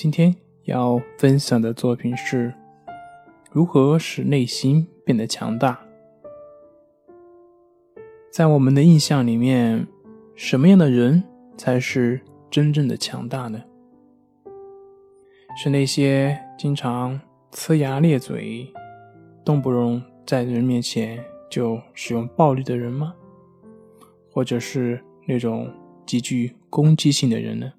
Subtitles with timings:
[0.00, 2.54] 今天要分享的作品是
[3.50, 5.76] 如何使内心变得强大。
[8.30, 9.84] 在我们的印象里面，
[10.36, 11.20] 什么样的人
[11.56, 13.60] 才是真正的强大呢？
[15.60, 17.20] 是那些经常
[17.50, 18.72] 呲牙咧嘴、
[19.44, 21.18] 动不动在人面前
[21.50, 23.12] 就使用暴力的人吗？
[24.30, 25.68] 或者是那种
[26.06, 27.72] 极具攻击性的人呢？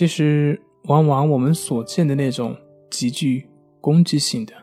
[0.00, 2.56] 其实，往往我们所见的那种
[2.88, 3.46] 极具
[3.82, 4.54] 攻击性的、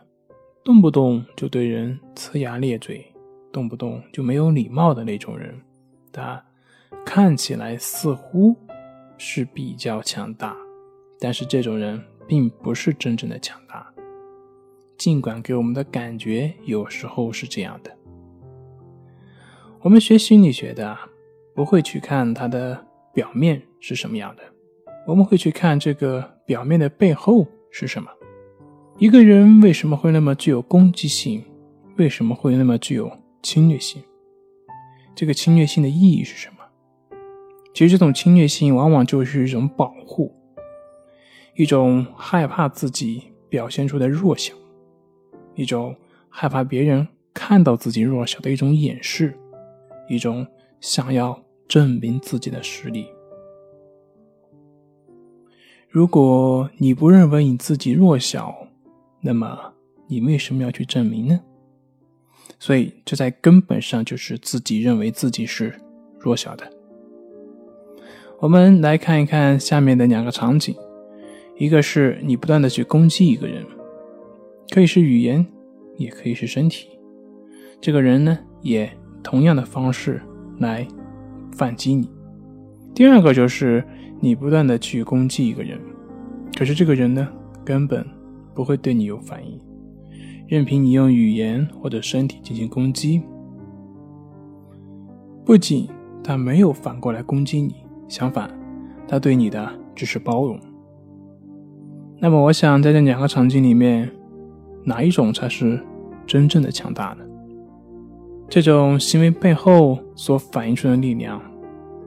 [0.63, 3.05] 动不动就对人呲牙咧嘴、
[3.51, 5.53] 动不动就没有礼貌的那种人，
[6.11, 6.43] 他
[7.05, 8.55] 看起来似乎
[9.19, 10.57] 是比较强大，
[11.19, 13.93] 但是这种人并不是真正的强大，
[14.97, 17.95] 尽管给我们的感觉有时候是这样的。
[19.81, 20.97] 我们学心理学的，
[21.53, 24.41] 不会去看他的表面是什么样的。
[25.07, 28.09] 我们会去看这个表面的背后是什么？
[28.97, 31.41] 一个人为什么会那么具有攻击性？
[31.95, 33.09] 为什么会那么具有
[33.41, 34.03] 侵略性？
[35.15, 36.57] 这个侵略性的意义是什么？
[37.73, 40.35] 其实这种侵略性往往就是一种保护，
[41.55, 44.53] 一种害怕自己表现出的弱小，
[45.55, 45.95] 一种
[46.27, 49.33] 害怕别人看到自己弱小的一种掩饰，
[50.09, 50.45] 一种
[50.81, 53.07] 想要证明自己的实力。
[55.89, 58.53] 如果你不认为你自己弱小，
[59.21, 59.73] 那么
[60.07, 61.39] 你为什么要去证明呢？
[62.59, 65.73] 所以，这在根本上就是自己认为自己是
[66.19, 66.69] 弱小的。
[68.39, 70.75] 我们来看一看下面的两个场景：
[71.57, 73.65] 一个是你不断的去攻击一个人，
[74.69, 75.47] 可以是语言，
[75.95, 76.89] 也可以是身体。
[77.79, 78.91] 这个人呢，也
[79.23, 80.21] 同样的方式
[80.59, 80.85] 来
[81.53, 82.11] 反击你。
[82.93, 83.81] 第二个就是。
[84.19, 85.79] 你不断的去攻击一个人，
[86.57, 87.27] 可是这个人呢，
[87.63, 88.03] 根本
[88.55, 89.59] 不会对你有反应，
[90.47, 93.21] 任凭你用语言或者身体进行攻击，
[95.45, 95.87] 不仅
[96.23, 97.75] 他没有反过来攻击你，
[98.07, 98.49] 相反，
[99.07, 100.59] 他对你的只是包容。
[102.19, 104.09] 那么，我想在这两个场景里面，
[104.83, 105.79] 哪一种才是
[106.25, 107.23] 真正的强大呢？
[108.49, 111.39] 这种行为背后所反映出的力量，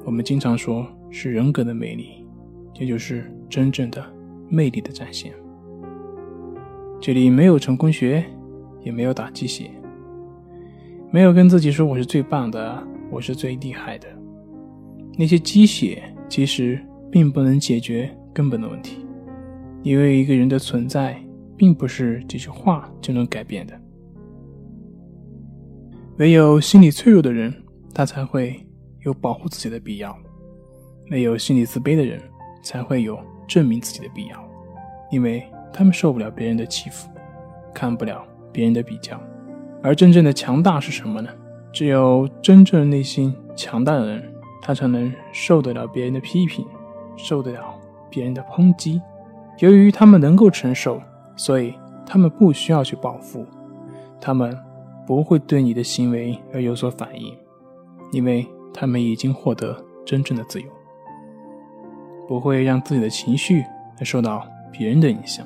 [0.04, 0.84] 我们经常说。
[1.12, 2.24] 是人格的魅力，
[2.78, 4.00] 也就是真正的
[4.50, 5.32] 魅力的展现。
[7.00, 8.22] 这里没有成功学，
[8.82, 9.70] 也没有打鸡血，
[11.10, 14.06] 没有跟自己说我是最棒的，我是最厉害的。
[15.16, 16.78] 那些鸡血其实
[17.10, 19.06] 并不能解决根本的问题，
[19.82, 21.18] 因为一个人的存在
[21.56, 23.80] 并不是几句话就能改变的。
[26.18, 27.54] 唯有心理脆弱的人，
[27.94, 28.60] 他才会
[29.04, 30.14] 有保护自己的必要。
[31.08, 32.20] 没有心理自卑的人，
[32.62, 33.18] 才会有
[33.50, 34.48] 证明自己的必要，
[35.10, 37.10] 因为他们受不了别人的欺负，
[37.74, 39.20] 看不了别人的比较。
[39.82, 41.28] 而真正的强大是什么呢？
[41.72, 46.64] 只有真正内心强大的人，他才能受得了别人的批评，
[47.16, 47.74] 受得了
[48.08, 49.02] 别人的抨击。
[49.58, 51.02] 由于他们能够承受，
[51.34, 51.74] 所以
[52.06, 53.44] 他们不需要去报复，
[54.20, 54.56] 他们
[55.06, 57.36] 不会对你的行为而有所反应，
[58.12, 60.68] 因为他们已经获得真正的自由。
[62.30, 63.62] 不会让自己的情绪
[63.98, 65.44] 来受到别人的影响，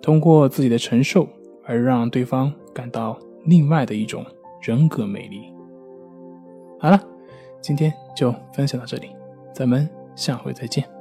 [0.00, 1.28] 通过自己的承受
[1.66, 4.24] 而让对方感到另外的一种
[4.62, 5.52] 人格魅力。
[6.80, 6.98] 好了，
[7.60, 9.10] 今天就分享到这里，
[9.52, 9.86] 咱们
[10.16, 10.93] 下回再见。